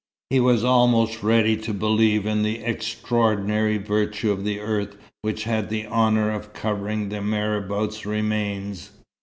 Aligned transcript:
He 0.31 0.39
was 0.39 0.63
almost 0.63 1.21
ready 1.21 1.55
to 1.57 1.75
believe 1.75 2.25
in 2.25 2.41
the 2.41 2.57
extraordinary 2.63 3.77
virtue 3.77 4.31
of 4.31 4.43
the 4.43 4.59
earth 4.59 4.97
which 5.21 5.43
had 5.43 5.69
the 5.69 5.85
honour 5.85 6.31
of 6.31 6.53
covering 6.53 7.09
the 7.09 7.21
marabout's 7.21 8.03
remains. 8.03 8.89